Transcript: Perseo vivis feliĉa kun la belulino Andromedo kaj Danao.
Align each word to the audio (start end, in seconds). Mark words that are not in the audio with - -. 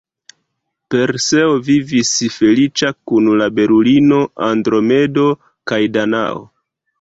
Perseo 0.93 1.51
vivis 1.67 2.13
feliĉa 2.35 2.89
kun 3.11 3.29
la 3.43 3.51
belulino 3.59 4.19
Andromedo 4.49 5.29
kaj 5.73 5.81
Danao. 5.99 6.43